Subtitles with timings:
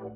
[0.00, 0.08] 欢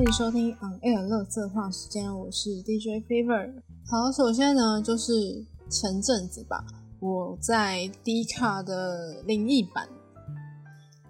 [0.00, 3.52] 迎收听 On Air 乐色话时间，我是 DJ Fever。
[3.90, 6.64] 好，首先呢，就是前阵子吧，
[7.06, 9.88] 我在 D 卡的灵异版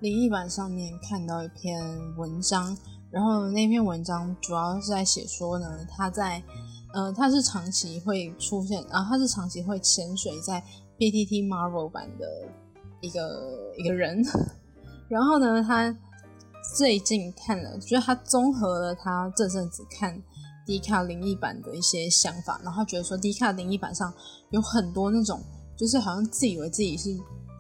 [0.00, 1.82] 灵异版上面看到一篇
[2.18, 2.76] 文章，
[3.10, 6.42] 然后那篇文章主要是在写说呢，他在
[6.92, 10.62] 呃，他是长期会出现，然后他是长期会潜水在
[10.98, 12.26] BTT Marvel 版的
[13.00, 14.22] 一个一个人，
[15.08, 15.96] 然后呢，他。
[16.76, 20.20] 最近看了，觉得他综合了他这阵子看
[20.66, 24.12] 迪卡灵异版的一些想法，然后他觉得说迪卡灵异版上
[24.50, 25.40] 有很多那种，
[25.76, 27.16] 就是好像自以为自己是，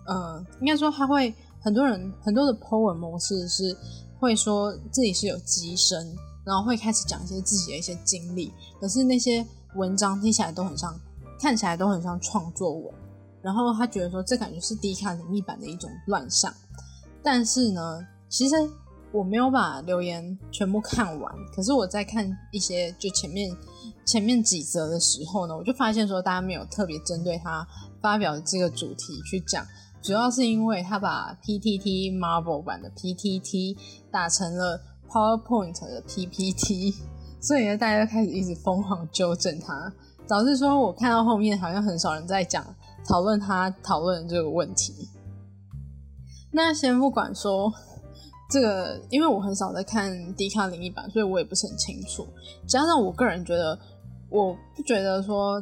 [0.06, 3.76] 呃，应该说他会很多人很多的 po 文模式是
[4.18, 10.98] 会说自己是有机身，然后会开始讲一些自己的一些经历，可是那些文章听起来都很像，
[11.38, 12.94] 看起来都很像创作文，
[13.42, 16.52] 然后他觉得说这感觉是迪卡灵异版的一种乱象，
[17.22, 18.54] 但是呢，其实。
[19.12, 23.56] 我没有把留言全部看完，可是我在看一些就前面
[24.04, 27.66] 前面几则的时候呢，我就发现说大家没有特别针对他
[28.02, 29.64] 发表的这个主题去讲，
[30.02, 33.76] 主要是因为他把 PTT Marvel 版的 PTT
[34.10, 36.94] 打成了 PowerPoint 的 PPT，
[37.40, 39.90] 所以呢大家就开始一直疯狂纠正他，
[40.28, 42.66] 导致说我看到后面好像很少人在讲
[43.08, 45.08] 讨论他讨论这个问题。
[46.50, 47.72] 那先不管说。
[48.48, 52.24] 这个，因为我很少在看迪卡灵异版，所以我也不是很清楚。
[52.64, 53.76] 加上我个人觉得，
[54.30, 55.60] 我不觉得说，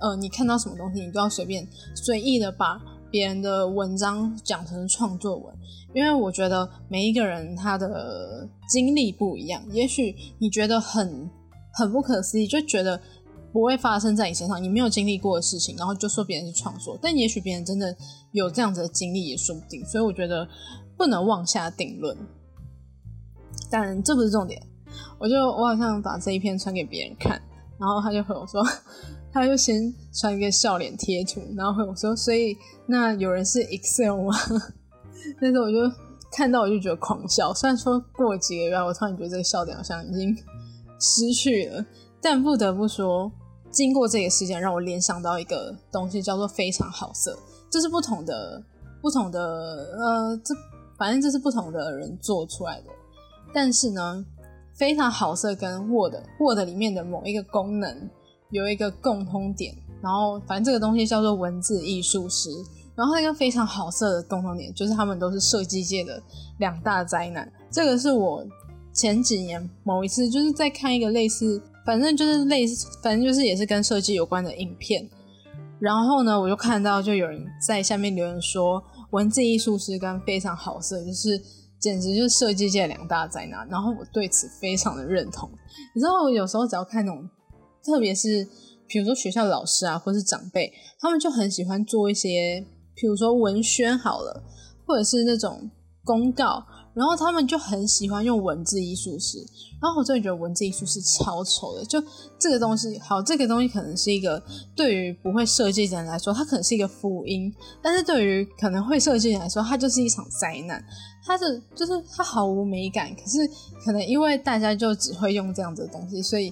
[0.00, 5.54] 呃，你看到什么东西，你都要随便随意的把别人的文章讲成创作文，
[5.94, 9.62] 因为我觉得每一个人他的经历不一样。
[9.70, 11.30] 也许你觉得很
[11.74, 12.98] 很不可思议，就觉得
[13.52, 17.94] 不会发生在你身上，你没有经历过的事情，然后就说别人是创作，但也许别人真的
[18.32, 19.84] 有这样子的经历也说不定。
[19.84, 20.48] 所以我觉得。
[20.96, 22.16] 不能妄下定论，
[23.70, 24.60] 但这不是重点。
[25.18, 27.40] 我就我好像把这一篇传给别人看，
[27.78, 28.64] 然后他就回我说，
[29.32, 34.34] 他就先传一个笑脸贴图，然后回我说，所以那有人是 Excel 吗？
[35.40, 35.76] 那时候我就
[36.32, 37.52] 看到我就觉得狂笑。
[37.52, 40.34] 虽然说过几个月，我突然觉得这个笑点好像已经
[40.98, 41.84] 失去了，
[42.22, 43.30] 但不得不说，
[43.70, 47.38] 经过这个事件，让我联想到一个东西，叫做非常好色。
[47.70, 48.62] 这是不同的
[49.02, 50.54] 不同的呃这。
[50.98, 52.86] 反正这是不同的人做出来的，
[53.52, 54.24] 但是呢，
[54.74, 58.08] 非常好色跟 Word Word 里面的某一个功能
[58.50, 62.50] 有一个共通点，然后反正这个东西叫做文字艺术师，
[62.94, 66.22] 然后一个非常好色的共通点就是他们都是设计界的
[66.58, 67.50] 两大灾难。
[67.70, 68.42] 这个是我
[68.92, 75.06] 前几年某一次就是在看一个类似，反正就是类似，反正就是也是跟设计有关的影片，
[75.78, 78.82] 然后呢，我就看到就有人在下面留言说。
[79.10, 81.40] 文字艺术师跟非常好色，就是
[81.80, 83.66] 简直就是设计界两大灾难。
[83.68, 85.50] 然后我对此非常的认同。
[85.94, 87.28] 你知道，有时候只要看那种，
[87.84, 88.46] 特别是
[88.86, 94.42] 比如说学校老师啊，或是长辈，他们就很喜欢做一些，比如说文宣好了，
[94.86, 95.70] 或者是那种
[96.04, 96.64] 公告。
[96.96, 99.36] 然后他们就很喜欢用文字艺术师，
[99.82, 101.84] 然后我真的觉得文字艺术师超丑的。
[101.84, 102.02] 就
[102.38, 104.42] 这个东西，好，这个东西可能是一个
[104.74, 107.52] 对于不会设计的人来说，它可能是一个福音；
[107.82, 110.82] 但是对于可能会设计人来说，它就是一场灾难。
[111.22, 113.38] 它是就是它毫无美感，可是
[113.84, 116.50] 可能因为大家就只会用这样子的东西，所以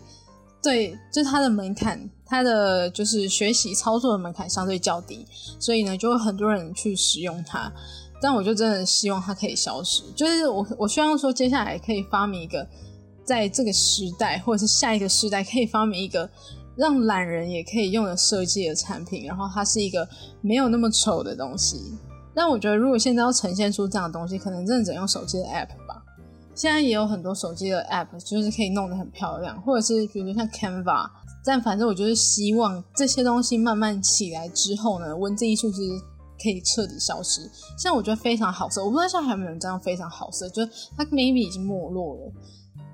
[0.63, 5.27] 对，就它的门槛，它的就是学习操作的门槛相对较低，
[5.59, 7.73] 所以呢，就会很多人去使用它。
[8.25, 12.67] 但我就真的希望它可以消失，就是我我希望说接下来可以发明一个，
[13.23, 16.27] 在这个时代或者是下一个时代可以发明一个
[16.75, 20.09] 让懒人也可以用的设计的产品，然后它是一个
[20.41, 21.77] 没有那么丑的东西。
[22.35, 26.03] 但我觉得如果现在要呈现出这样的东西，可能真的只能用手机的 app 吧。
[26.55, 31.11] 现在也有很多手机的 app，就是可以弄得很漂亮，或者是比如像 Canva。
[31.45, 35.83] 但反正我就是希望这些东西慢慢起来之后呢，文字艺术是。
[36.45, 42.33] 可以彻底消失，像我觉得非常好色，我不知道现在还有没有人这样非常好色，就是它 maybe 已经没落了。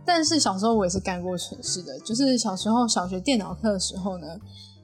[0.07, 4.27] 但是小时候我也是干过蠢事的，就是小时候小学电脑课的时候呢，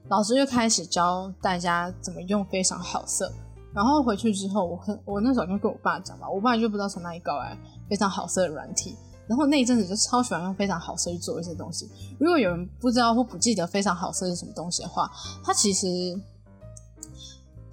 [0.09, 3.33] 老师就开始教大家怎么用非常好色，
[3.73, 7.57] 然后回去之后，我很我那时候就跟我爸讲吧，我爸就不知道从哪里搞来
[7.89, 8.97] 非常好色的软体，
[9.29, 11.89] 然后那一阵子就超喜欢用非常好色去做一些东西。
[12.19, 15.09] 如果有人不知道或不记得非常好色是什么东西的话，
[15.45, 16.21] 它其实。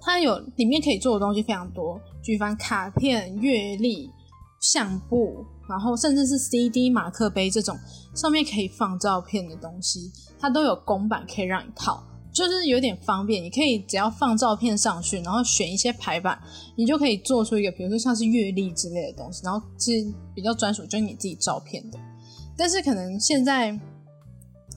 [0.04, 4.10] 它有里面可以做的东西非常多，举凡卡片、月历、
[4.60, 7.74] 相簿，然后甚至是 CD、马克杯这种
[8.14, 12.02] 上面可以放照片的东西，它都有公版可以让你套。
[12.34, 16.36] 就是有点方便，你可以只要放照片上去，然后选一些排版，
[16.76, 19.90] 你就可以做出一个，比如说像是阅历之类的东西，然后是
[20.34, 21.98] 比较专属，就是你自己照片的。
[22.56, 23.78] 但是可能现在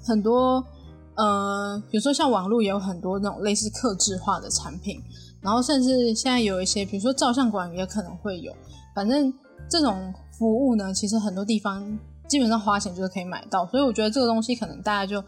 [0.06, 0.64] 很多，
[1.18, 5.02] 呃，比如说像网络也有很多那种类似刻制化的产品，
[5.42, 8.54] 然后甚至现在有一些，比如说照相馆也可能会有。
[8.96, 9.34] 反正
[9.68, 15.24] 这种服务呢，其实很多地方基本上花钱就是可以买到，所以我觉得这个东西可能大家就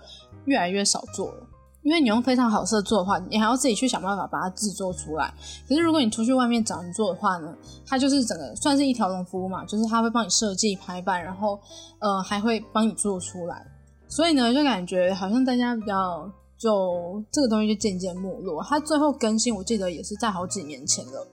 [0.45, 1.47] 越来越少做了。
[1.81, 5.33] 因为你用非常好色做的话，你还要自己去想办法把它制作出来。
[5.67, 7.55] 可是如果你出去外面找人做的话呢，
[7.85, 11.57] 它就是整个算是一条龙服务嘛，就是他会帮你设计排版，然后
[11.99, 13.65] 呃还会帮你做出来。
[14.09, 18.61] 所以呢，就感觉好像大家比较就这个东西就渐渐没落。
[18.63, 21.27] 它最后更新，我记得也是在好几年前了。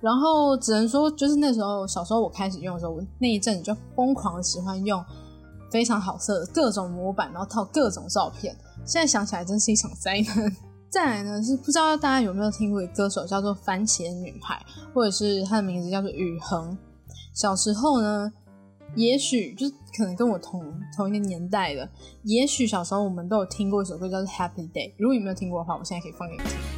[0.00, 5.04] 然后只能说，就是那时候小时候我开始用的时候，我那一阵就疯狂的喜欢用
[5.70, 8.56] 非常好色的各种模板，然后套各种照片。
[8.84, 10.56] 现在想起来真是一场灾难。
[10.88, 14.64] 再来呢，是不知道大家有没有听过一歌手叫做番茄女孩，
[14.94, 16.76] 或者是她的名字叫做雨恒。
[17.34, 18.32] 小时候呢，
[18.96, 20.62] 也许就是可能跟我同
[20.96, 21.88] 同一个年代的，
[22.24, 24.90] 也许小时候我们都有听过一首歌叫《Happy Day》。
[24.98, 26.75] 如果你没有听过的话，我现在可以放给你听。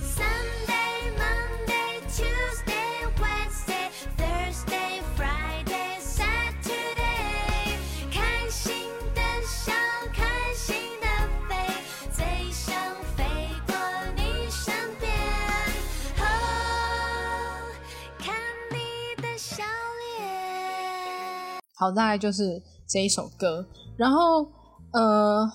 [21.78, 23.64] 好，大概就是这一首歌。
[23.96, 24.44] 然后，
[24.90, 25.48] 呃，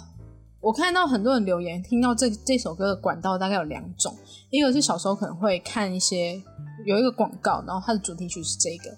[0.62, 4.16] 我看到很多人留言，听到这这首歌的管道大概有两种，
[4.50, 6.42] 一个是小时候可能会看一些
[6.86, 8.90] 有一个广告，然后它的主题曲是这个。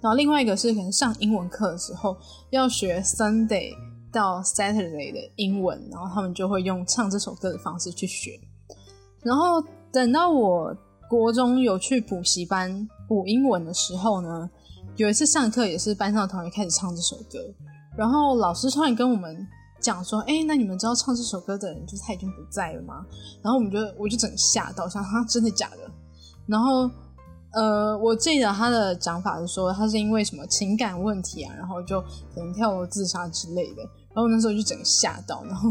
[0.00, 2.16] 然后另外一个是可能上英文课的时候
[2.50, 3.74] 要学 Sunday
[4.12, 8.38] 到 Saturday 的英文，然后他们就会用唱这首歌的方式去学。
[9.24, 9.60] 然后
[9.90, 10.72] 等到我
[11.10, 14.48] 国中有去补习班补英文的时候呢。
[14.96, 17.38] 有一次上课也是班上同学开始唱这首歌，
[17.96, 19.46] 然后老师突然跟我们
[19.78, 23.04] 讲说：“哎，那你们知道唱这首歌的人就是他已经不在了吗？”
[23.44, 25.90] 然后我们就我就整个吓到，想他真的假的？
[26.46, 26.90] 然后
[27.52, 32.00] 呃，我记得他的讲法是说他是因为什么情感问题啊，然后就
[32.34, 33.82] 可能跳楼自杀之类的。
[34.14, 35.70] 然后那时候就整个吓到，然后。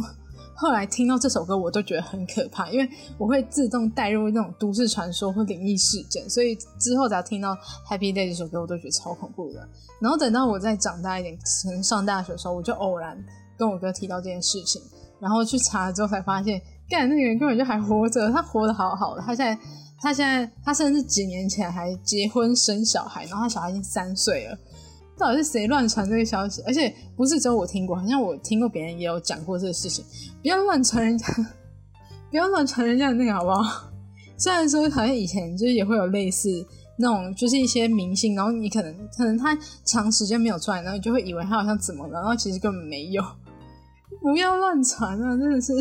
[0.55, 7.53] 后来听到这首歌，我都觉得很可怕，因为我会自动带入那种都市传说或灵异事件，所以之后只要听到
[7.89, 9.67] 《Happy Day》这首歌，我都觉得超恐怖的。
[10.01, 13.21] 然后等到我再长大一点，可能上大学的时候，我就偶然
[13.57, 14.81] 跟我哥提到这件事情，
[15.19, 19.61] 然后去查了之后才发现，干那个人根本就还活着，他活得好好的，他现在
[19.99, 24.57] 他现在他甚至几年前还结婚生小孩，然后他小孩已经三岁了。
[25.17, 26.61] 到底是谁乱传这个消息？
[26.67, 30.03] 而且不是只有我听过，好像我听过别人也有讲过这个事情。
[30.41, 31.27] 不要乱传人家，
[32.29, 33.91] 不要乱传人家的那个好不好？
[34.37, 36.49] 虽然说好像以前就是也会有类似
[36.97, 43.23] 那种，就是一些明星，然后你可能可能他长时间没有出来，然后你就会以为他好像怎么了，然后其实根本没有。
[44.21, 45.37] 不要乱传啊！
[45.37, 45.73] 真的是。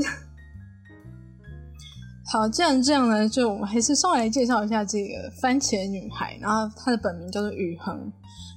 [2.27, 8.13] 好，既然这样呢，就我们还是稍微来介绍一下这个番茄女孩，然后她的本名叫做雨恒。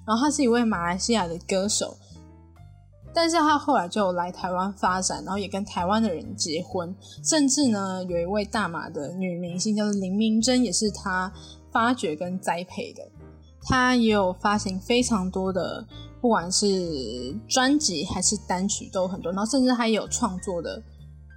[0.07, 1.97] 然后他是一位马来西亚的歌手，
[3.13, 11.29] 但是他后来就来台湾发展，然后也跟台湾的人结婚，甚至呢有一位大马的女明星叫做林明珍，也是他
[11.73, 13.03] 发掘跟栽培的。
[13.63, 15.85] 他也有发行非常多的，
[16.21, 20.81] 不管是专辑还是单曲都很多，然后甚至他也有创作的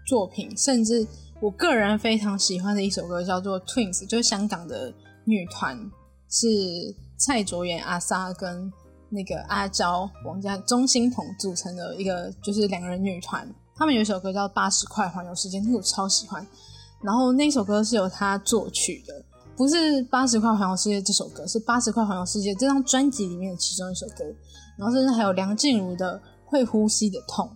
[0.07, 1.05] 作品，甚至
[1.41, 5.77] 我个人非常喜欢的一首歌叫做 Twins，就是香港的女团
[6.29, 6.47] 是。
[7.21, 8.73] 蔡卓妍、阿 sa 跟
[9.11, 13.47] 那个阿娇、王家、钟欣桐组成的一个就是两人女团，
[13.77, 16.45] 他们有一首歌叫《八十块环游世界》，那我超喜欢。
[17.03, 19.23] 然后那首歌是由他作曲的，
[19.55, 19.77] 不是
[20.09, 24.25] 《八十块环游世界》这首歌，是《八十块环游世界》这张专辑里面的其中一首歌。
[24.79, 27.47] 然后甚至还有梁静茹的《会呼吸的痛》，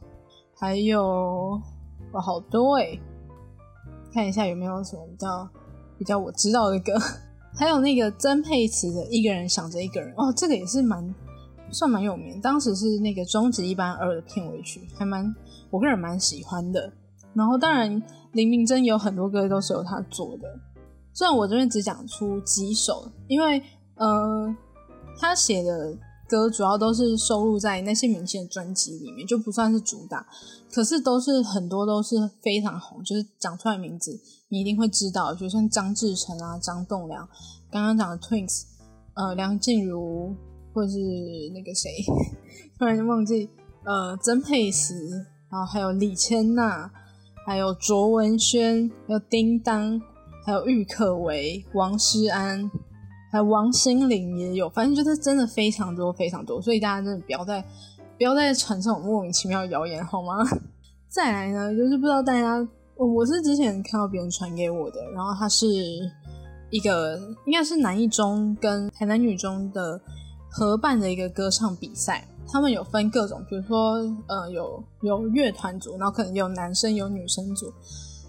[0.61, 1.59] 还有
[2.13, 2.99] 哇好多哎，
[4.13, 5.49] 看一下有没有什么比较
[5.99, 6.93] 比较我知道的歌。
[7.57, 11.15] 还有那个曾沛慈的《一个人想着一个人》哦，这个也是蛮
[11.71, 15.35] 算蛮有名，当时是那个《终极一班二》的片尾曲，还蛮
[15.71, 16.93] 我个人蛮喜欢的。
[17.33, 20.49] 然后当然林明真有很多歌都是由他做的，
[21.13, 23.63] 虽然我这边只讲出几首，因为
[23.97, 24.55] 呃
[25.19, 25.97] 他写的
[26.29, 30.27] 歌主要都是收录在那些明星的专辑里面，就不算是主打。
[30.73, 37.29] 可是都是很多都是非常红，就是讲出来名字你一定会知道，就像张志成啊、张栋梁，
[37.71, 38.65] 刚刚讲的 Twins，
[39.15, 40.35] 呃，梁静茹，
[40.73, 40.99] 或者是
[41.53, 41.91] 那个谁，
[42.79, 43.49] 突然忘记，
[43.85, 44.95] 呃，曾沛慈，
[45.51, 46.91] 然后还有李千娜，
[47.47, 50.01] 还有卓文萱，还有叮当，
[50.45, 52.69] 还有郁可唯、王诗安。
[53.35, 57.61] 还有王心凌也有，反正就是真的非常多非常多，所以大家真的不要再
[58.17, 60.37] 不要再传这种莫名其妙的谣言好吗？
[61.11, 62.65] 再来呢，就是不知道大家，
[62.95, 65.67] 我我是之前看到别人传给我的，然后他是
[66.71, 70.01] 一个应该是南一中跟台南女中的
[70.49, 73.95] 合办的一个歌唱比赛，他们有分各种，比如说
[74.29, 77.73] 呃有有乐团组，然后可能有男生有女生组，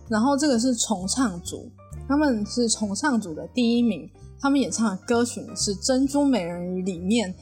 [0.10, 1.70] 然后这个是重唱组，
[2.08, 4.10] 他们是重唱组的第一名。
[4.40, 7.34] 他们演唱的歌曲是《珍珠美人鱼》里面，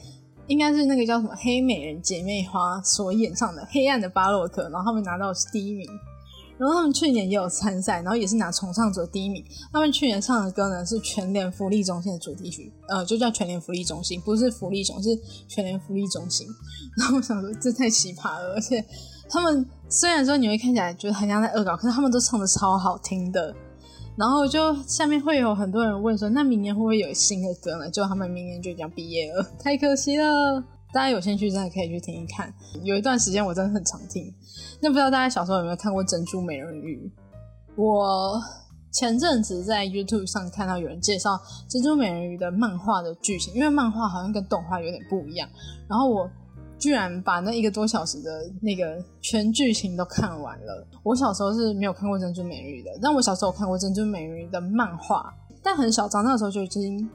[0.46, 5.86] 应该是那个叫什么《黑美人姐妹花》所演唱的《黑暗的巴洛克》，然后他们拿到的是第一名。
[6.56, 9.44] 然后他们去年也有参赛，然后也是拿重唱组第一名。
[9.72, 16.46] 他们去年唱的歌呢是全联福利中心的主题曲，呃，就叫全联福利中心，不是福利中，是全联福利中心。
[16.96, 18.82] 然后我想说，这太奇葩了，而且
[19.28, 23.52] 他们虽然说你会看起来觉得很像在恶搞，可是他们都唱的超好听的。
[24.16, 27.90] 然后就下面会有很多人问说，那明年会不会有新的歌呢？
[27.90, 30.62] 就他们明年就将毕业了，太可惜了。
[30.92, 32.54] 大家有兴趣真的可以去听一看。
[32.82, 34.32] 有一段时间我真的很常听。
[34.80, 37.10] 那不知道大家小时候有没有看过《珍珠美人鱼》？
[37.82, 38.40] 我
[38.92, 41.30] 前阵子在 YouTube 上看到有人介绍
[41.68, 45.48] 《珍珠美人鱼》的漫画的剧情，因为漫画好像跟动画有点不一样。
[45.88, 46.30] 然后我。
[46.78, 50.86] 居然把那一个多小时的那个全剧情都看完了。
[51.02, 57.08] 我小时候是没有看过《珍珠美人鱼》的，但我小时候看过《珍珠美人鱼》的漫画，但很小，长大的时候就已经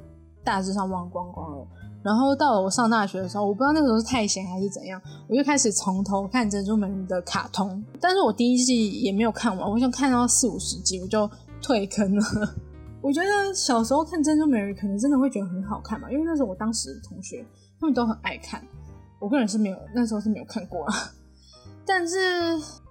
[0.43, 1.67] 大致上忘光光了。
[2.01, 7.83] 然后到了我上大学的时候，我不知道那时候是太闲还是怎样，我就开始从头看《珍珠美人鱼》的卡通。
[7.99, 11.29] 但是我第一季也没有看完，我想看到四五十集我就
[11.61, 12.23] 退坑了。
[13.03, 17.45] 我觉得小时候看《珍珠美人鱼》可能真的会觉得很好看吧，因为那时候我当时的同学
[17.79, 18.63] 他们都很爱看。
[19.19, 20.93] 我个人是没有，那时候是没有看过啊。
[21.85, 22.17] 但是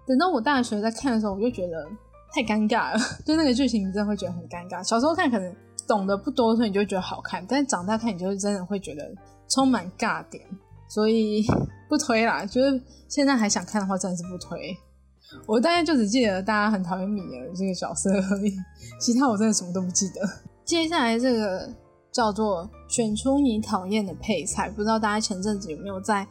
[0.06, 1.86] 等到我大学在看的时候，我就觉得
[2.34, 4.82] 太尴尬了，就那个剧情，你真的会觉得很尴尬。
[4.82, 5.56] 小时候看可能
[5.86, 9.08] 懂得不多，所以你就觉得好看；但长大看，你就是真的会觉得
[9.48, 10.44] 充满尬点，
[10.88, 11.46] 所以
[11.88, 12.44] 不推啦。
[12.44, 14.76] 就是现在还想看的话，真的是不推。
[15.46, 18.52] 我大概就只记得大家很讨厌米儿这个角色而已，
[19.00, 20.20] 其他我真的什么都不记得。
[20.64, 21.72] 接下来这个。
[22.18, 26.26] 叫做选出你讨厌的配菜，不知道大家前阵子有没有在，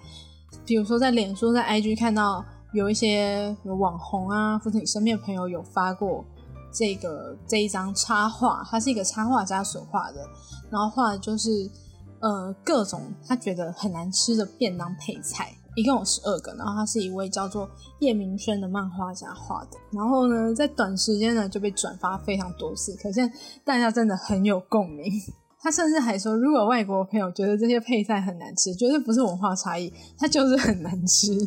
[0.66, 6.26] 比如说在脸书、在 IG 看到有一些网红啊，或者你身边的朋友有发过
[6.74, 10.28] 这个这一张插画，它是一个插画家所画的，
[10.70, 11.72] 然后画的就是
[12.20, 23.32] 呃各种他觉得很难吃的便当配菜，一共有十二个，然后他是一位叫做叶明轩的漫画家画的，然后呢在短时间呢就被转发非常多次，可见
[23.64, 25.10] 大家真的很有共鸣。
[25.68, 31.38] 他甚至还说，如果外国朋友觉得这些配菜很难吃，绝对不是文化差异，它就是很难吃。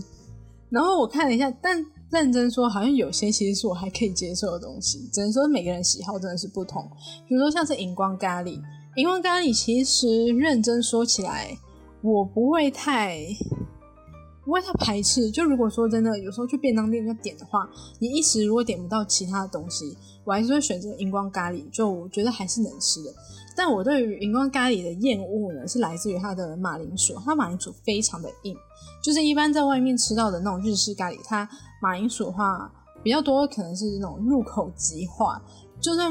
[0.68, 5.08] 然后我看了一下，但认真说，好像有些其实是我还可以接受的东西。
[5.10, 6.86] 只能说每个人喜好真的是不同。
[7.26, 8.60] 比如说像是荧光咖喱，
[8.96, 11.56] 荧光咖喱其实认真说起来，
[12.02, 13.16] 我不会太
[14.44, 15.30] 不会太排斥。
[15.30, 17.66] 就如果说真的有时候去便当店要点的话，
[17.98, 23.10] 你一时如果点不到其他的东西，我还是会选择荧光咖喱，就我觉得还是能吃的。
[23.62, 27.14] 但我对于荧光咖喱的厌恶呢，是来自于它的马铃薯。
[27.23, 28.57] 它马铃薯非常的硬，
[29.02, 31.47] 就是一般在外面吃到的那种日式咖喱，它
[31.83, 35.43] 马铃薯的话比较多，可能是那种入口即化。
[35.79, 36.11] 就算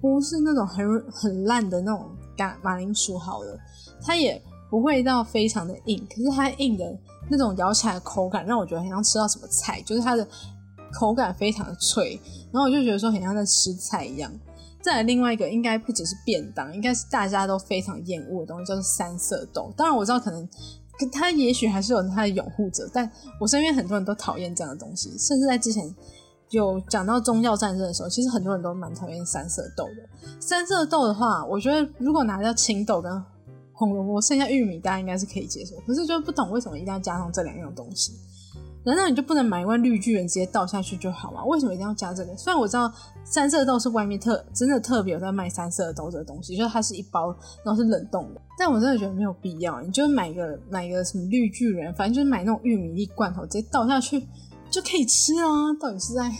[0.00, 3.60] 不是那种很很烂的那种咖马铃薯好了，
[4.00, 6.02] 它也不会到非常的硬。
[6.08, 10.26] 可是它硬的那种咬起来的口感，让我觉得很像吃到什么菜，就是它的
[10.94, 12.18] 口感非常的脆，
[12.50, 14.32] 然后我就觉得说很像在吃菜一样。
[14.82, 19.72] 再来另外一个，应该不只是便当，应该是大家都非常厌恶的东西，叫做三色豆。
[19.76, 20.48] 当然我知道，可能
[21.12, 25.10] 他也许还是有他的拥护者，但我身边很多人都讨厌这样的东西。
[25.18, 25.94] 甚至在之前
[26.50, 30.40] 有讲到宗教战争的时候，其实很多人都蛮讨厌三色豆的。
[30.40, 33.22] 三色豆的话，我觉得如果拿掉青豆跟
[33.72, 35.76] 红萝卜，剩下玉米，大家应该是可以接受。
[35.86, 38.12] 可是就不懂为什么一定要加上这两样东西。
[38.82, 41.44] 难道你就不能买一罐绿巨人直接倒下去就好吗？
[41.44, 42.34] 为什么一定要加这个？
[42.36, 42.90] 虽然我知道
[43.24, 47.28] 三色豆是外面特真的特别有在卖三色豆这个东西，就是它是一包，
[47.62, 49.82] 然后是冷冻的，但我真的觉得没有必要。
[49.82, 54.26] 你就买个买个什么绿巨人，反正就是买那种玉米粒罐头，直接倒下去
[54.70, 55.74] 就可以吃啊！
[55.78, 56.30] 到底是在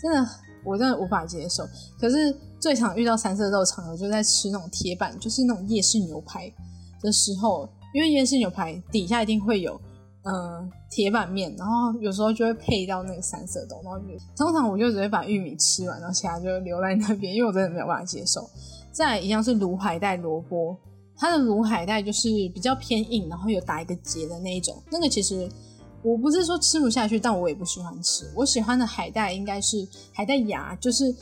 [0.00, 0.26] 真的，
[0.64, 1.64] 我真的无法接受。
[2.00, 6.50] 可是最常遇到三色豆场合，就在吃那种铁板，就是那种夜市牛排
[7.02, 7.68] 的时候。
[7.94, 9.78] 因为夜市牛排底下一定会有
[10.24, 13.98] 嗯铁板面，然后有时候就会配到那个三色豆，然后
[14.36, 18.48] 通常我就只会把玉米吃完，然后其他就留在那边，因为我真的没有办法接受。
[18.90, 20.76] 再一样是卤海带萝卜，
[21.16, 25.48] 它的卤海带就是比较偏硬，然后有打一个结的那一种，那个其实。
[26.04, 28.28] 我不是说吃不下去，但我也不喜欢吃。
[28.34, 31.14] 我喜欢的海带应该是海带芽，就是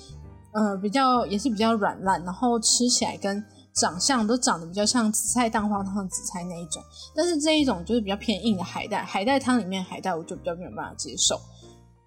[0.52, 6.82] 呃比较也是比较软烂，然后吃起来跟长相都长得比较像紫菜蛋花汤的紫菜那一种。
[7.14, 11.40] 但是这一种就是比较偏硬的海带，海带汤里面海带我就比较没有办法接受。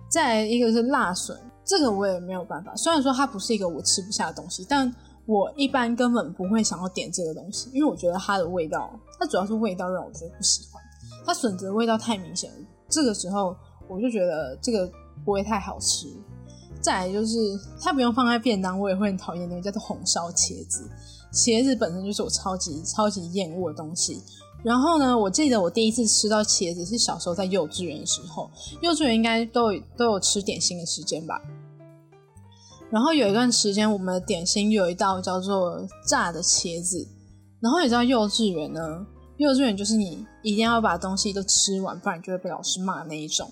[0.09, 2.75] 再一个是辣笋，这个我也没有办法。
[2.75, 4.93] 虽然说它不是一个我吃不下的东西，但
[5.25, 10.81] 我一般根本不会想要点这个东西，因为我觉得它的味道，它主要是味道让我觉得不喜欢。
[11.25, 12.57] 它笋子的味道太明显了，
[12.89, 13.55] 这个时候
[13.87, 14.91] 我就觉得这个
[15.25, 16.07] 不会太好吃。
[16.81, 17.37] 再来就是
[17.81, 20.87] 它不用放在便当，我也会很讨厌那个叫做红烧茄子。
[21.33, 24.21] 茄子本身就是我超级超级厌恶的东西。
[24.63, 28.49] 然后呢，我记得我第一次吃到茄子是小时候在幼稚园的时候，
[28.81, 31.41] 幼稚园应该都有都有吃点心的时间吧。
[32.89, 37.05] 然后有一段时间，我们的点心有一道叫做炸的茄子。
[37.59, 39.05] 然后你知道幼稚园呢？
[39.37, 43.51] 幼稚园就是你一定要把东西都吃完，不然就会被老师骂那一种。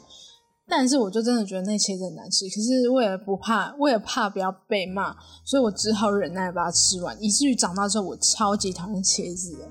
[0.67, 5.13] 但是我就真的觉得那茄子很难吃，可是为了不怕，为了怕不要被骂，
[5.43, 7.17] 所以我只好忍耐把它吃完。
[7.21, 9.67] 以至于长大之后，我超级讨厌茄子的。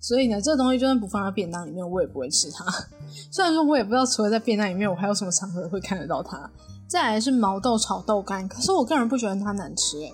[0.00, 2.64] 所以呢，这个东西就算不放在便当里面，我也不会吃它。
[3.32, 6.48] 虽然说我也不知道除了在便当里面，我还有什么场合会看得到它。
[6.86, 10.12] 再来是毛豆炒豆干，可是我个人不觉得它难吃诶。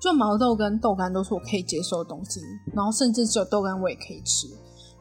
[0.00, 2.40] 就毛豆跟豆干都是我可以接受的东西，
[2.72, 4.46] 然后甚至只有豆干我也可以吃。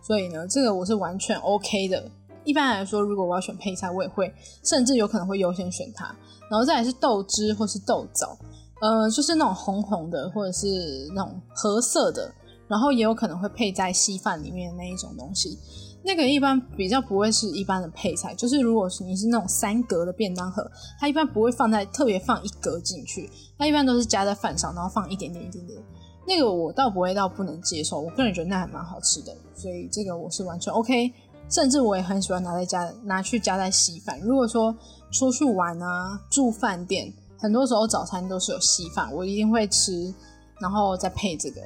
[0.02, 2.12] 所以呢，这个我是完全 OK 的。
[2.46, 4.34] 一般来说，如果我要选配菜，我也会
[4.64, 6.06] 甚至有可能会优先选它。
[6.50, 8.38] 然后再来是豆汁或是豆枣，
[8.82, 12.32] 呃，就是那种红红的或者是那种褐色的，
[12.68, 15.58] 然后也有可能会配在稀饭里面的那一种东西。
[16.04, 25.82] 那个一般比较不会是一般的配菜，就是如果是你是那种三格的便当盒，它一般不会放在特别放一格进去，它一般都是加在饭上，然后放一点点一点点。
[26.28, 31.12] 那个我倒不会到不能接受，我个人觉得那还蛮好吃的，所以这个我是完全 OK，
[31.50, 34.20] 甚至我也很喜欢拿在家拿去加在稀饭。
[34.22, 34.76] 如果说
[35.12, 40.14] 出去玩啊，住饭店，很多时候早餐都是有稀饭，我一定会吃，
[40.60, 41.62] 然后再配这个。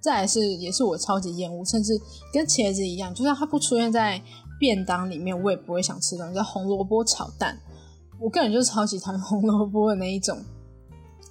[0.00, 2.00] 再来是也是我超级厌恶，甚至
[2.32, 4.22] 跟茄子一样，就算它不出现在
[4.58, 7.58] 便当里面，我也不会想吃的，叫红萝卜炒蛋。
[8.20, 10.38] 我个人就是超级讨厌红萝卜的那一种，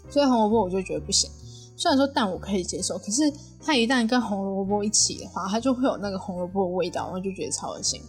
[0.09, 1.29] 所以红萝卜我就觉得不行。
[1.75, 8.01] 虽然说蛋我可以接受，可是它一旦跟红萝卜一起的话，它就会有那个红萝卜的味道，我就觉得超恶心。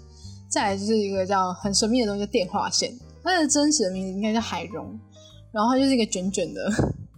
[0.49, 4.99] 再来就是一个叫很神秘的东西，叫电话线，它的真实的名字应该叫海蓉，
[5.53, 6.71] 然后它就是一个卷卷的，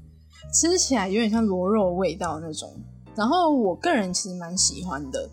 [0.52, 2.68] 吃起来有点像螺肉味道那种。
[3.14, 5.28] 然后我个人其实蛮喜欢的，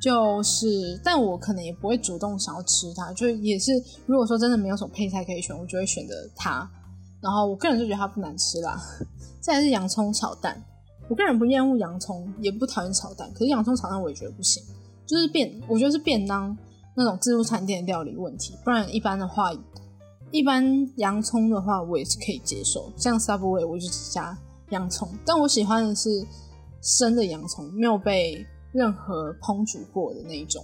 [0.00, 3.72] 就是但我可能也不会主动想要吃它，就也是
[4.06, 6.70] 如果说真的没有什么配菜可以选，我就会选择它。
[7.20, 8.80] 然后我个人就觉得它不难吃啦。
[9.42, 10.62] 再来是洋葱炒蛋，
[11.08, 14.62] 我个人不厌恶洋葱，也不讨厌炒蛋，可是洋葱炒蛋我也觉得不行，
[15.06, 16.56] 就是便我觉得是便当
[16.94, 19.50] 那种自助餐店料理问题，不然一般的话，
[20.30, 20.62] 一般
[20.96, 24.36] 洋葱的话我也是可以接受，像 Subway 我就只加
[24.68, 26.26] 洋葱，但我喜欢的是
[26.82, 30.62] 生的洋葱，没有被任何烹煮过的那一种。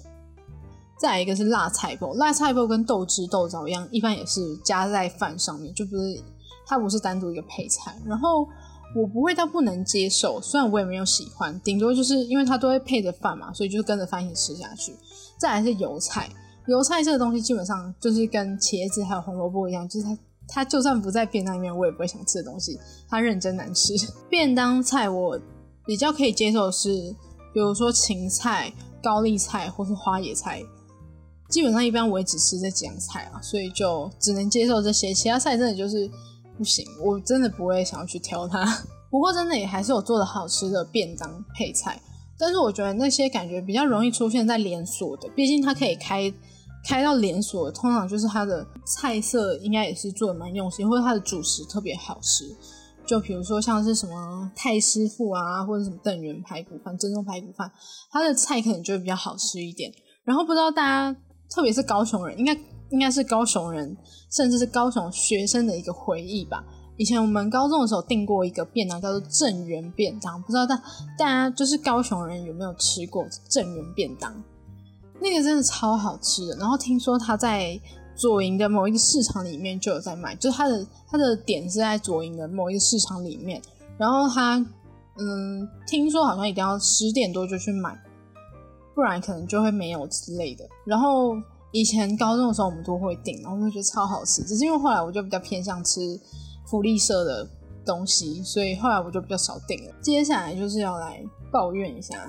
[1.01, 6.21] 再来一个是辣菜包，辣菜包跟豆汁豆枣一样，一般也是加在饭上面，就不是
[6.67, 8.47] 它不是单独一个配菜，然后。
[8.95, 14.95] 我不会到不能接受，虽然我也没有喜欢，顶多就是因为它都会配着饭嘛，所以就跟着饭一起吃下去。
[15.37, 16.31] 再来是油菜，
[16.69, 22.79] 油菜这个东西基本上就是跟茄子还有红萝卜一样，就是它它就算不在便当里面，我也不会想吃的东西，
[23.09, 23.95] 它认真难吃。
[24.31, 25.37] 便当菜我
[25.85, 26.89] 比较可以接受是，
[27.53, 30.63] 比如说芹菜、高丽菜或是花野菜，
[31.49, 36.09] 基本上一般我也只吃这几样菜啊，所以就只能接受这些，其他菜真的就是。
[36.57, 38.65] 不行，我真的不会想要去挑它。
[39.11, 42.01] 不过真的也还是有做的好吃的便当配菜，
[42.39, 46.33] 但是我觉得那些感觉比较容易出现在连锁的，毕竟它可以开
[46.85, 52.45] 开到连锁，通常就是它的菜色应该也是做的蛮用心，或者它的主食特别好吃。
[53.07, 57.71] 就比如说像是什么太师傅啊，或者什么邓源排骨饭、珍重排骨饭，
[58.11, 59.93] 它的菜可能就会比较好吃一点。
[60.25, 61.17] 然后不知道大家，
[61.51, 62.59] 特别是高雄人，应该。
[62.91, 63.97] 应该是高雄人，
[64.31, 66.65] 甚至是高雄学生的一个回忆吧。
[66.97, 70.77] 以前我们高中的时候订过一个便当，叫做正源便当，不知道大
[71.19, 74.33] 大家就是高雄人有没有吃过正源便当？
[75.21, 76.57] 那个真的超好吃的。
[76.57, 77.81] 然后听说他在
[78.15, 83.61] 左营的某一个市场里面就有在卖，就是他的他的点是在左营的某一个市场里面。
[83.99, 84.65] 然后他
[85.19, 88.01] 嗯，听说好像一定要十点多就去买。
[88.95, 90.65] 不然可能就会没有之类的。
[90.85, 91.35] 然后
[91.75, 96.01] 以前高中的时候我们都会订，然后就觉得超好吃，只是因为后来我就比较偏向吃
[96.67, 97.47] 福利社的
[97.85, 99.95] 东西，所以后来我就比较少订了。
[100.01, 102.27] 接下来就是要来抱怨一下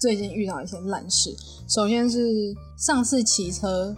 [0.00, 1.36] 最近遇到一些烂事。
[1.68, 3.94] 首先是上次骑车。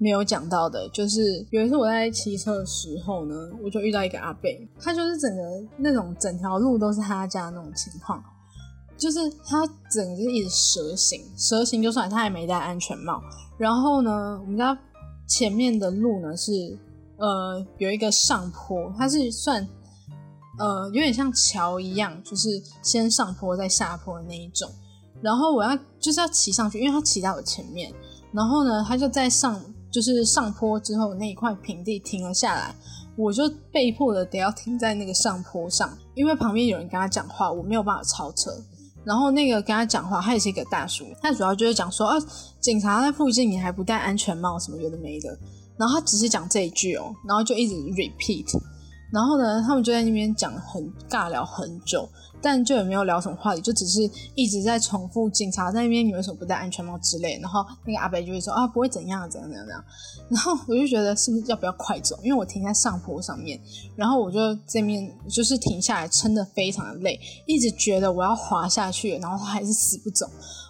[0.00, 5.42] 没有讲到的，就是有一次我在骑车的时候呢，我就遇到一个阿贝，他就是整个
[5.76, 8.22] 那种整条路都是他家那种情况，
[8.98, 13.22] 就是他整个是一直蛇行，蛇行就算他也没戴安全帽。
[13.56, 14.76] 然后呢，我们家
[15.26, 16.76] 前面的路呢是
[17.16, 19.66] 呃有一个上坡，它是算
[20.58, 24.70] 呃有点像桥一样，就是先上坡再下坡的那一种。
[25.22, 27.90] 然后我要就是要骑上去，因为他骑在我前面，
[28.32, 29.58] 然后呢他就在上。
[29.90, 32.74] 就是上坡之后那一块平地停了下来，
[33.16, 38.50] 我就被迫的得要停在那个上坡上，因为旁边有人跟他讲话，我没有办法超车。
[39.08, 42.18] 然后那个跟他讲话，他也是一个大叔，他主要就是讲说啊，
[42.60, 45.34] 警察在附近，你还不戴安全帽，什么有的没的。
[45.78, 48.44] 然后他只是讲这一句哦，然后就一直 repeat。
[49.10, 52.06] 然后呢，他们就在那边讲很尬聊很久。
[52.40, 57.38] 但就也没有聊什么话题，就只是一直在重复警察在那边，你为什么不戴安全帽之类。
[57.40, 59.84] 然后那个阿伯就会说啊，不会怎样怎样怎样怎样。
[60.28, 62.18] 然后我就觉得是不是要不要快走？
[62.22, 63.60] 因为我停在上坡上面，
[63.96, 70.28] 然后我就这面就是停下来，撑的非常的累，一直觉得我要滑下去，然后他还是死不走。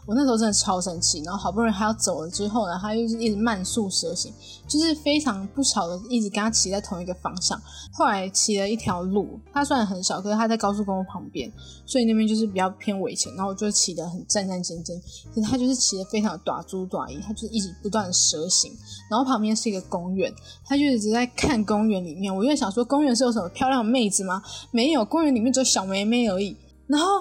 [0.09, 4.33] 我那时候真的超生气，然后好不容易他要走了之后呢，他又是一直慢速蛇行，
[4.66, 7.61] 就是非常不巧的一直跟他骑在同一个方向。
[7.92, 11.53] 后来骑了一条路，它虽然很小，可是它在高速公路旁边，
[11.85, 13.31] 所以那边就是比较偏危险。
[13.35, 14.99] 然后我就骑得很战战兢兢，
[15.35, 18.73] 可是他就是骑得非常的短猪短衣，他就是一直不断蛇行。
[19.11, 20.33] 然后旁边是一个公园，
[20.64, 22.35] 他就一直在看公园里面。
[22.35, 24.42] 我就想说，公园是有什么漂亮的妹子吗？
[24.71, 26.57] 没有，公园里面只有小妹妹而已。
[26.87, 27.21] 然后。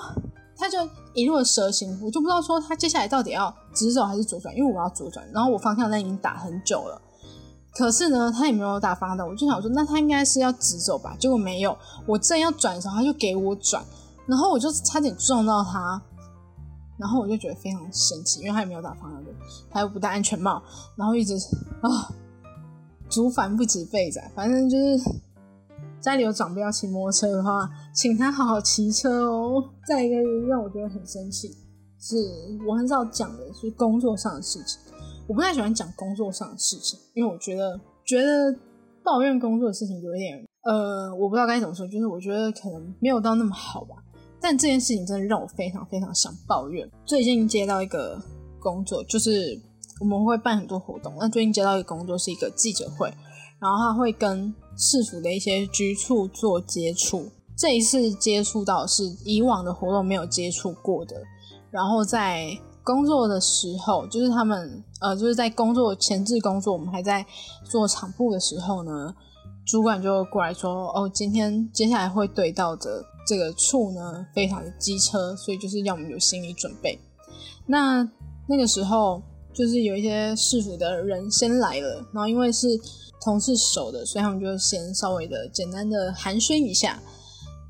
[0.60, 0.80] 他就
[1.17, 7.01] 一路蛇行，我就不知道说他接下来到底要直走还是左转，因为我要左转，然后我方向灯已经打很久了，
[7.73, 11.17] 可是呢，他也没有打方向灯，我就想说，那他应该是要直走吧？
[11.19, 11.75] 结果没有，
[12.06, 13.84] 我正要转的时候，他就给我转，
[14.27, 15.99] 然后我就差点撞到他，
[16.99, 19.34] 然后我就觉得非常生气，因为他也没有打方向灯，
[19.71, 20.62] 他又不戴安全帽，
[20.95, 21.34] 然后一直
[21.82, 22.13] 啊，
[23.10, 25.26] 竹反不止被宰，反正就是。
[26.08, 29.62] 家里有长辈要骑摩托车的话，请他好好骑车哦。
[29.86, 30.15] 再一个
[30.48, 31.50] 让我觉得很生气，
[32.00, 32.15] 是
[32.65, 34.80] 我很少讲的是工作上的事情。
[35.28, 38.58] 我不太喜欢讲工作上的事情，因为我觉得觉得
[39.04, 43.98] 抱怨工作的事情有一点呃，我不知道该怎么说，就是我觉得可能没有到那么好吧。
[44.39, 46.89] 但这件事情真的让我非常非常想抱怨。
[47.06, 48.17] 最近接到一个
[48.62, 49.60] 工作，就是
[50.00, 51.13] 我们会办很多活动。
[51.20, 53.13] 那最近接到一个工作是一个记者会，
[53.60, 54.54] 然后他会跟。
[54.80, 61.15] 市府的一些局处做接触，这一次接触到是以往的活动没有接触过的。
[61.72, 67.26] 然后在工作的时候，就是他们呃，就是在工作前置工作，我们还在
[67.63, 69.15] 做场部的时候呢，
[69.65, 77.00] 主管就过来说：“哦，今天接下来会对到的这个处呢，非常的机车，所以就是要我们有心理准备。”
[77.65, 78.08] 那
[78.48, 79.20] 那个时候
[79.56, 82.80] 就是有一些市府的人先来了，然后因为是。
[83.21, 86.99] 同事熟的，所以他们就先稍微的简单的寒暄一下。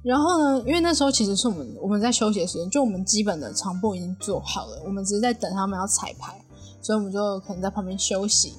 [0.03, 6.39] 然后呢，因为那时候其实是我们我们在休息的时间，就我们基本的长步已经做好了，我们只是在等他们要彩排，
[6.81, 8.53] 所以我们就可能在旁边休息。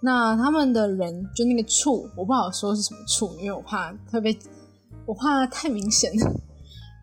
[0.00, 4.36] 那他们的人就那个处，我不好说是什么处，因为我怕特别，
[5.06, 6.12] 我怕太明显。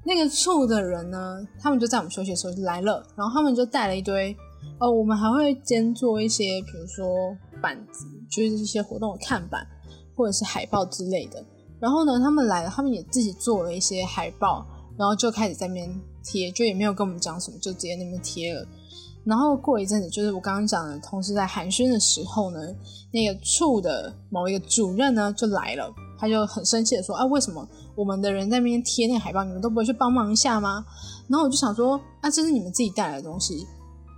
[0.05, 4.35] 那个处的人呢，他们就在我们休息的时候就来了，然后他们就带了一堆
[4.79, 7.05] 哦，我们还会兼做一些，比如说
[7.65, 8.05] 板子。
[8.29, 9.65] 就是一些活动的看板
[10.15, 11.43] 或者是海报之类的。
[11.79, 14.65] 然后呢，他们来了，他们也自己做了一些海报，
[14.97, 15.89] 然后就开始在那边
[16.23, 18.67] 贴，就也没有跟我们讲什么，就直接那边贴了。
[19.23, 22.59] 然后过一阵子，就是我刚刚讲的，同时在寒暄的时候呢，
[23.11, 30.85] 那个处的某一个主任呢就来了，他就很生气的说：“啊，为什么我们的人在那边贴那个海报，你们都不会去帮忙一下吗？”
[31.29, 33.65] 然后我就想说：“啊，这是你们自己带来的东西，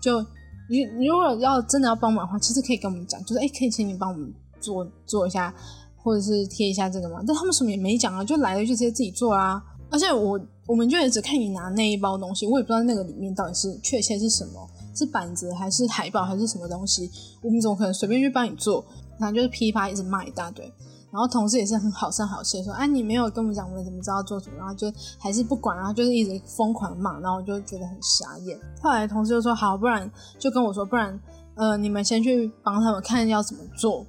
[0.02, 0.26] 就。”
[0.70, 5.54] 你如果要真的要帮忙的话，其实可以跟我们讲，就是哎，可以请你帮我们做做一下，
[5.96, 7.24] 或者是贴一下这个吗？
[7.26, 9.64] 但他们什么也没讲啊，就来了就直接自己做啊。
[9.90, 17.10] 而且我我们就也只看你拿那一包东西，我也不知道那个里面到底是确切是什么，是板子还是海报还是什么东西，
[17.42, 18.84] 我们怎么可能随便去帮你做？
[19.18, 20.70] 然后就是批发一直骂一大堆。
[21.10, 28.60] 然后同事也是很好声好气说：“哎，你没有跟我们讲，我们怎么知道做什么？”然后就还是不管，然后就是一直疯狂骂，然后我就觉得很傻眼。
[28.82, 31.20] 后来同事就说：“好，不然就跟我说，不然
[31.56, 34.06] 呃，你们先去帮他们看要怎么做。”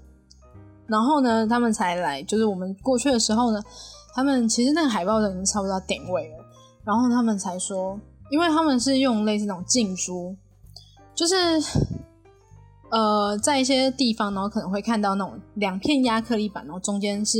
[0.87, 2.23] 然后呢，他们才来。
[2.23, 3.63] 就是我们过去的时候呢，
[4.15, 6.45] 他们其实那个海报都已经差不多点位了。
[6.85, 10.35] 然后他们才说，因为他们是用类似那种镜珠，
[11.15, 11.35] 就是
[12.91, 17.39] 呃，在一些地方，然后可能会看到那种两片亚克力板，然后中间是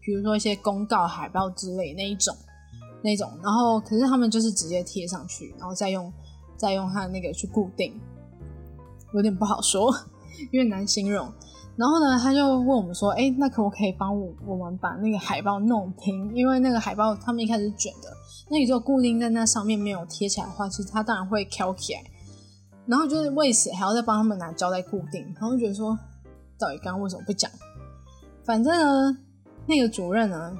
[0.00, 2.34] 比如说一些公告海报之类那一种
[3.02, 6.12] 那种，然后可是他们就是直接贴上去，然后再用
[6.56, 8.00] 再用它那个去固定，
[9.14, 9.94] 有点不好说，
[10.50, 11.32] 有点难形容。
[11.76, 16.34] 然后呢，他就问我们说：“哎，那可不可以帮我我们把那个海报弄平？
[16.34, 18.10] 因为那个海报他们一开始卷的，
[18.50, 22.02] 那你就固定在那上面没有贴起来的话，其实它当然会翘起来。
[22.88, 25.22] 然后就是为此还要再帮他们拿胶带固定。
[25.38, 25.96] 然后觉得说，
[26.58, 27.48] 到底刚刚为什么不讲？
[28.44, 29.18] 反正呢，
[29.66, 30.52] 那个主任呢，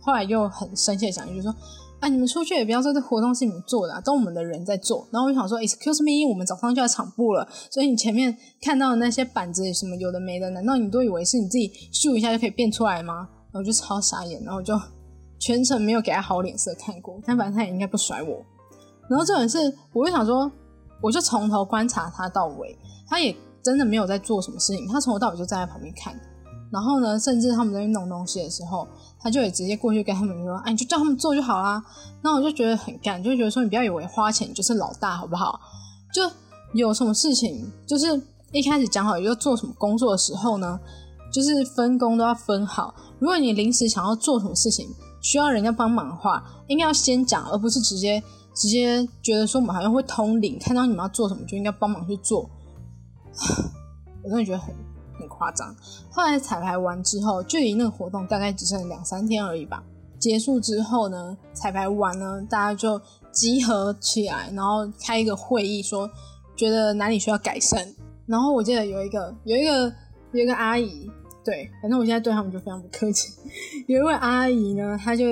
[0.00, 1.52] 后来又很生气的讲一句说。”
[2.00, 2.08] 啊！
[2.08, 5.06] 你们出去也不要说这活动是你们做的，都我们的人在做。
[5.10, 13.28] 然后我就想说，Excuse me，我们早上就要场部了，所以你前面看到的那些板子什么有的没的，难道你都以为是你自己咻一下就可以变出来吗？
[13.52, 14.80] 然后就超傻眼，然后就
[15.38, 17.20] 全程没有给他好脸色看过。
[17.26, 18.42] 但反正他也应该不甩我。
[19.06, 19.58] 然后这种是，
[19.92, 20.50] 我就想说，
[21.00, 26.18] 我就从头观察他到尾，他也真的没有在做什么事情，他从头到尾就站在旁边看。
[26.70, 28.86] 然后呢，甚至他们在弄东西的时候。
[29.22, 31.84] 他就也直接过去跟他们说：“哎，你就叫他们做就好啦。”
[32.24, 35.60] 那我就觉得很干，就觉得说你不要以为花钱就是老大，好不好？
[36.10, 36.22] 就
[36.72, 38.06] 有什么事情，就是
[38.50, 40.80] 一开始讲好要做什么工作的时候呢，
[41.30, 42.94] 就是分工都要分好。
[43.18, 44.88] 如果你临时想要做什么事情，
[45.20, 48.22] 需要人家帮忙的话，应该要先讲，而不是直接
[48.54, 52.48] 直接觉得说我们好像会通灵，看到你们要做什么就应该帮忙去做。
[54.22, 54.74] 我真的觉得很。
[55.20, 55.76] 很夸张。
[56.10, 59.84] 后来彩排完之后，距离那个活动大概只剩两三天而已吧。
[60.18, 62.98] 结束之后呢，彩排完呢，大家就
[63.30, 66.10] 集合起来，然后开一个会议，说
[66.56, 67.86] 觉得哪里需要改善。
[68.24, 69.92] 然后我记得有一个有一个
[70.32, 71.10] 有一个阿姨，
[71.44, 73.34] 对，反正我现在对他们就非常不客气。
[73.88, 75.26] 有一位阿姨呢，她就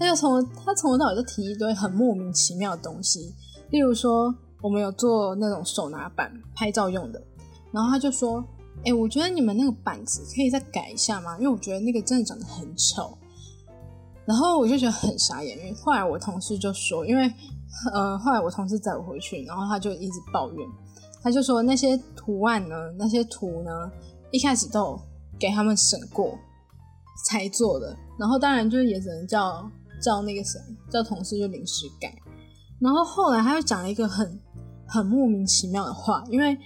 [0.00, 3.32] 他就从他从头到尾就提一堆很莫名其妙的东西，
[3.70, 7.22] 例如说我们有做那种手拿板拍照用的，
[7.70, 8.44] 然后他就说。
[8.82, 11.36] 哎，我觉得你们那个板子可以再改一下吗？
[11.36, 13.14] 因为我觉得那个真的长得很丑。
[14.24, 17.30] 然后我就觉得很傻眼，因为后来我同事就说，因为
[17.92, 20.66] 呃，后来我同事载我回去，然后他就一直抱怨，
[21.22, 23.70] 他就说那些图案呢，那些图呢，
[24.30, 24.98] 一开始都
[25.38, 26.38] 给他们审过
[27.26, 30.60] 才做的，然后当然就是也只能叫叫那个谁
[30.90, 32.14] 叫同事就临时改。
[32.80, 34.40] 然后后来他又讲了一个很
[34.86, 36.56] 很莫名其妙的话，因为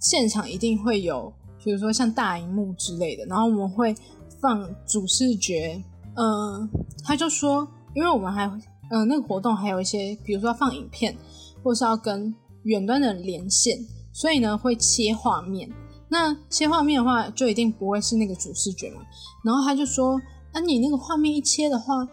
[0.00, 1.32] 现场一定会有。
[1.64, 3.92] 比如说像大荧幕之类的，然后我们会
[4.40, 5.82] 放主视觉，
[6.14, 6.70] 嗯，
[7.02, 8.46] 他就说，因为我们还，
[8.88, 11.16] 嗯，那个活动还有一些，比如说要放影片，
[11.64, 13.76] 或是要跟远端的连线，
[14.12, 15.68] 所以呢会切画面。
[16.08, 19.00] 那切画面的话，就一定不会是那个主视觉嘛。
[19.44, 20.20] 然后他就说，
[20.52, 22.06] 啊，你那个画面一切的话，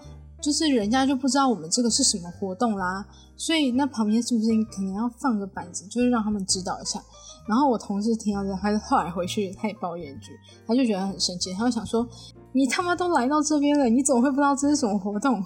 [0.43, 3.05] 就是人家就不知道我们这个是什么活动啦。
[3.35, 7.01] 所以那旁边是不是可能要放个板子，就是让他们知道一下。
[7.47, 10.31] 然后我同事听到这，他后来回去他也抱怨一句，
[10.67, 12.07] 他就觉得很生气，他就想说
[12.53, 15.43] ：“你他妈都来到这边了，你怎么会不知道这是什么活动？”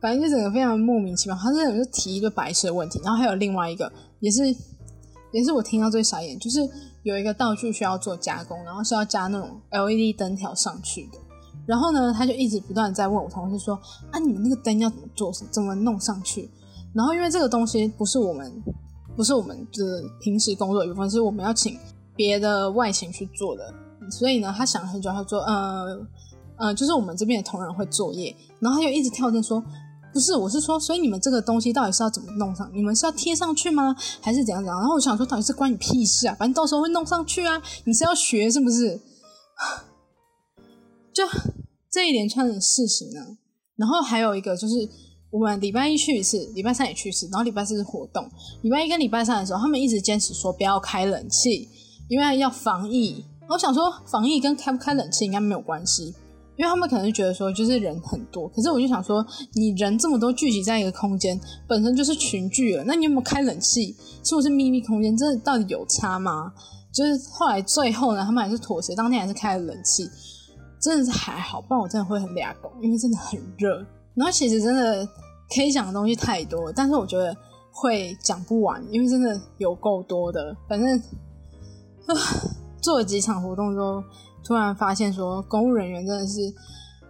[0.00, 1.38] 反正就整个非常莫名其妙。
[1.38, 4.42] 他这种就提一个白痴问题，然后还有另外一个，也是
[5.32, 6.60] 也是我听到最傻眼，就是
[7.02, 11.18] 有一个道具需要做加工，然后是要加那种 LED 灯条上去的。
[11.70, 13.78] 然后呢，他就一直不断在问我同事说
[14.10, 15.32] ：“啊，你们那个灯要怎么做？
[15.52, 16.50] 怎么弄上去？”
[16.92, 18.52] 然后因为这个东西不是我们。
[19.16, 21.76] 不是我们的平时工作一部分，是我们要请
[22.16, 23.74] 别的外勤去做的。
[24.08, 26.06] 所以呢，他想了很久，他说：“呃，
[26.56, 29.62] 呃，就是我们这边的同仁会作业。”然后他就一直跳针说
[30.14, 32.70] ：“不是，我是说，所以你们这个东西到底是要怎么弄上？
[32.72, 33.94] 你们是要贴上去吗？
[34.22, 36.34] 还是怎样怎样？”然后我想说，到底是关你屁事啊！
[36.38, 38.98] 反正到时候会弄上去啊，你是要学是不是？
[41.12, 41.26] 就
[41.90, 43.38] 这一连串的事情呢。
[43.76, 44.88] 然后还有一个就是。
[45.32, 48.28] 我们礼拜一去一次，礼拜三也去一次，然后礼拜四是活动。
[48.62, 51.68] 礼拜一跟礼拜三的时候，他们一直坚持说不要开冷气，
[52.08, 53.24] 因为要防疫。
[53.48, 56.06] 我想说，防疫跟开不开冷气应该没有关系，
[56.56, 58.48] 因为他们可能觉得说就是人很多。
[58.48, 59.24] 可是我就想说，
[59.54, 63.94] 你人这么多聚集在一个空间，本身就是群聚了，那你有没有开冷气？
[64.24, 65.16] 是不是秘密空间？
[65.16, 66.52] 这到底有差吗？
[66.92, 70.10] 就是后来最后呢，他们还是妥协，当天还是开了冷气，
[70.80, 73.76] 真的是还好，不然我真的会很俩狗，因为真的很热。
[74.14, 75.06] 然后其实真的
[75.54, 77.36] 可以讲的东西太多，但是我觉得
[77.70, 80.56] 会讲不完，因为真的有够多的。
[80.68, 80.98] 反正
[82.06, 82.14] 啊，
[82.80, 84.02] 做了几场活动之后，
[84.42, 86.52] 突然发现说公务人员真的是，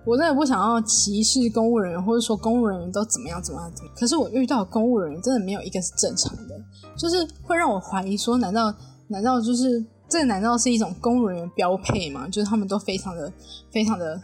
[0.05, 3.73] 我真的不想要歧视公务人员，或者说公务人员都怎么样怎么样。
[3.97, 6.61] 可是我遇到公务人员真的没有一个是正常的，
[6.97, 8.75] 就是会让我怀疑说，难道
[9.09, 12.27] 难道就是这难道是一种公务人员标配吗？
[12.29, 13.33] 就是他们都非常的
[13.71, 14.21] 非常的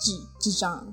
[0.00, 0.84] 智智障。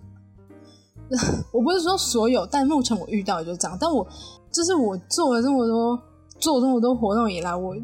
[1.54, 3.78] 我不是说所有，但目前我遇到的就这样。
[3.80, 4.06] 但我
[4.52, 6.00] 就是我做了这么多
[6.40, 7.76] 做这么多活动以来，我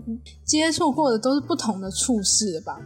[0.43, 2.79] 接触过的都是不同的处事的吧。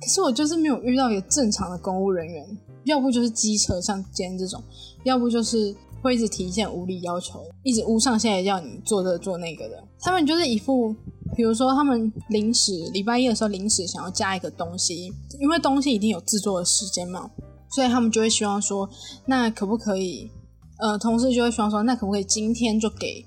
[0.00, 2.46] 可是我就是没有遇到一个正常的公务人员，
[2.84, 4.62] 要不就是机车像今天这种，
[5.04, 9.82] 要不就是会一直提一些无理要求，一直无上限的要你做这做那个的。
[10.00, 10.94] 他们就是一副，
[11.36, 17.30] 比如说他们临时礼拜一的时候临时想要加一个东西，因为东西一定有制作的时间嘛，
[17.70, 18.88] 所以他们就会希望说，
[19.26, 20.30] 那可不可以？
[20.78, 23.24] 呃，同事就会希望说，那可不可以今天就给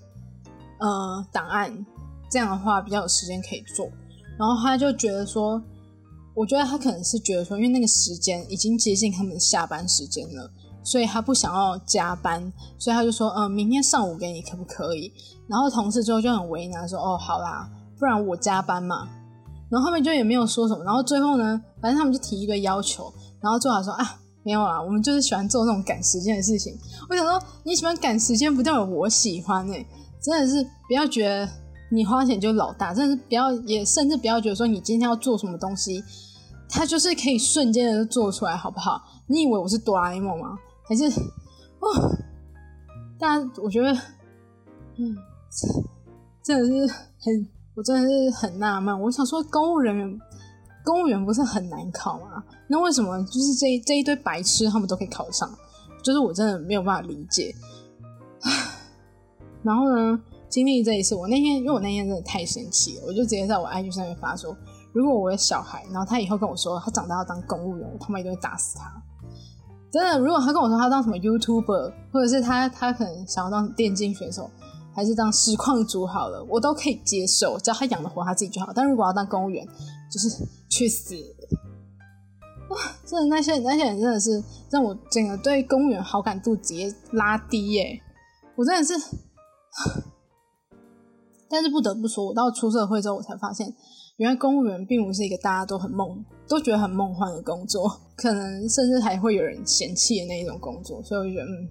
[0.80, 1.86] 呃档案？
[2.32, 3.88] 这样的话比较有时间可以做。
[4.38, 5.62] 然后他就觉得说。
[6.36, 10.50] 我觉得他可能是觉得说，因为那个时间已经接近他们下班时间了，
[10.86, 12.42] 所以他不想要加班，
[12.78, 15.12] 所以他就说，嗯，明天上午给你可不可以？
[15.50, 17.70] 然后同事之后就很为难，说，哦，好啦，
[18.00, 19.08] 不然我加班嘛。
[19.70, 20.84] 然后后面就也没有说什么。
[20.84, 26.76] 然后最后呢，反正他们就提一个要求，然后最后说，啊，没有啊，我们就是喜欢做那种赶时间的事情。
[27.08, 29.86] 我想说，你喜欢赶时间，不代表我喜欢哎，
[30.20, 31.48] 真的是不要觉得
[31.92, 36.04] 你花钱就老大，真的是不要，也甚至不要觉得说你今天要做什么东西。
[36.72, 39.02] 他就是可以瞬间的做出来，好不好？
[39.26, 40.56] 你以为我是哆啦 A 梦吗？
[40.88, 41.06] 还是
[41.80, 42.16] 哦？
[43.18, 43.92] 但我觉得，
[44.98, 45.18] 嗯，
[46.44, 47.48] 真的是很，
[47.80, 49.02] 我真的是很纳闷。
[49.02, 50.20] 我想说，公务人员，
[50.84, 52.44] 公务员不是很难考吗？
[52.68, 55.50] 那为什么就是这这一堆白痴他们都可以考上？
[56.04, 57.56] 就是我真的没有办法理解。
[59.64, 64.54] 然后呢，经历这一次，我那天因为我那天真的太生气了，我就直接在我 IG 上面发说。
[64.92, 68.92] 如果我有小孩，然后他以后跟我说他长大要当公务员，我他妈一定会打死他！
[69.90, 74.50] 真的，如果他跟我说他当什么 YouTuber，或者是他他可能想要当电竞选手，
[74.94, 78.72] 还是当实况主好了，我都可以接受，只要他养得活他自己就好。
[78.74, 79.66] 但如果要当公务员，
[80.12, 80.30] 就是
[80.70, 81.16] 去死！
[82.70, 88.02] 哇，真的那些那些人真的是让我整个对公务员好感度直接拉低耶！
[88.56, 88.94] 我真的是，
[91.50, 93.76] 但是不得不说，我到出社会之后，我才发现。
[94.18, 101.02] 原来公务员并不是一个大家都很梦、都觉得很梦幻的工作，可能甚至还会有人嫌弃的那一种工作。
[101.02, 101.70] 所以我就觉得，嗯，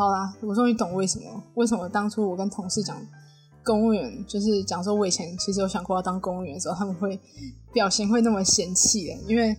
[0.00, 1.24] 好啦，我终于懂为什么
[1.56, 2.96] 为什么当初我跟同事讲
[3.62, 7.20] 公务员，就是讲说我以前其实有想过要当公务员的时候，他们会
[7.70, 9.14] 表情会那么嫌弃的。
[9.28, 9.54] 因为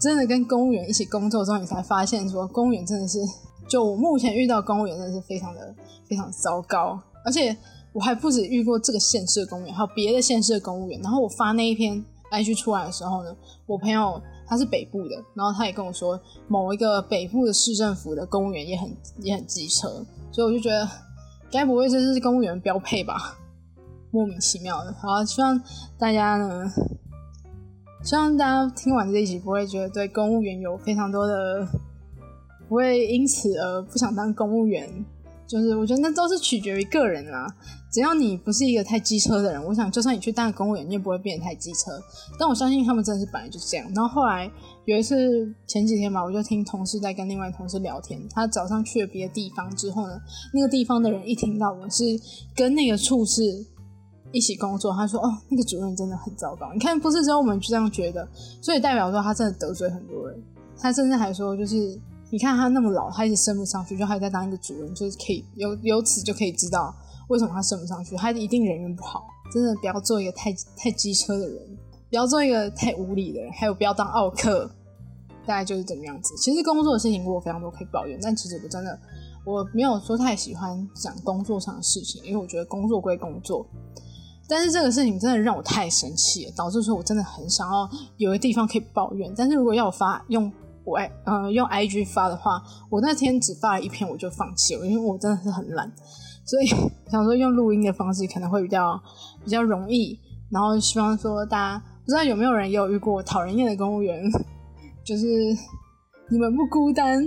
[0.00, 3.20] 真的跟公务员一起工作之后，你才发现说公务员真的是，
[3.68, 5.72] 就我目前遇到公务员真的是非常的
[6.08, 7.56] 非常糟糕，而且。
[7.94, 11.00] 我还不止遇过这个县市的公务员，还有别的县市的公务员。
[11.00, 13.34] 然后我发那一篇 IG 出来的时候呢，
[13.66, 20.88] 我朋友他是北部的，然后他也跟我说，某一个北部的市政府的公务员也很也很机车，所以我就觉得，
[21.50, 23.36] 该不会这是公务员标配吧？
[24.10, 24.92] 莫名其妙的。
[24.94, 25.60] 好，希望
[25.98, 26.64] 大家呢，
[28.02, 31.68] 希望大家听完这一集不会觉得对公务员有非常多的，
[32.68, 35.04] 不会因此而不想当公务员。
[35.46, 37.46] 就是我觉得那都是取决于个人啦。
[37.90, 41.90] 只要你不是一个太机车的人，我想就算你去当公务员，你也不会变得太机车。
[42.38, 43.90] 但我相信他们真的是本来就是这样。
[43.94, 44.50] 然后后来
[44.84, 50.20] 有一次前几天吧，我就听同事在跟另外同事聊天，他早上去了别的地方之后呢，
[50.52, 52.04] 那个地方的人一听到我是
[52.54, 53.42] 跟那个处事
[54.32, 58.28] 一起工作，他说：“哦，那个主任真的很糟糕。”你看，不是只有我们这样觉得，
[58.60, 60.38] 所以代表说他真的得罪很多人。
[60.78, 61.98] 他甚至还说，就是。
[62.30, 66.94] 你看他那么老，他一直升不上去，就还在当一个主任，就是可以由由此就可以知道
[67.28, 69.26] 为什么他升不上去，他一定人缘不好。
[69.52, 71.78] 真的不要做一个太太机车的人，
[72.10, 74.70] 不要做一个太无理的人，还有不要当奥克，
[75.46, 76.34] 大概就是这个样子。
[76.36, 78.98] 其实工作的事情我非常多可以抱怨，但其实我真的
[79.46, 83.66] 我没有说太喜欢讲工作上的事情，因为我觉得工作归工作。
[84.48, 89.32] 但是这个事情真的让我太生气了，导致说我真的很想要有个地方可以抱怨。
[89.36, 90.50] 但是如果要我发用。
[90.84, 95.92] 我爱呃用 IG 发的话，我那天只发了一篇我就放弃了，因为我真的是很懒，
[96.48, 96.66] 所以
[97.10, 98.98] 想说用录音的方式可能会比较
[99.44, 100.18] 比较容易。
[100.50, 104.18] 然后希望说大家不知道有没有人也有遇过讨人厌的公务员，
[105.04, 105.26] 就是
[106.30, 107.22] 你们不孤单，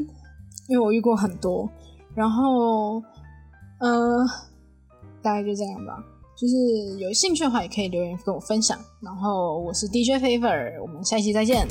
[0.68, 1.70] 因为我遇过很多。
[2.16, 2.96] 然后
[3.80, 4.26] 呃
[5.22, 6.04] 大概就这样吧，
[6.36, 8.80] 就是有兴趣的话也可以留言跟我分享。
[9.02, 11.68] 然后我是 DJ Favor，我们下一期再见。